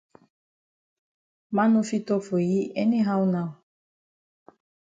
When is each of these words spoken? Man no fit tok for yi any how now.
Man 1.59 1.69
no 1.73 1.83
fit 1.91 2.03
tok 2.07 2.21
for 2.29 2.39
yi 2.49 2.59
any 2.85 2.99
how 3.07 3.21
now. 3.37 3.49